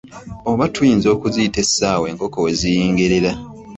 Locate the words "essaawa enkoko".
1.65-2.37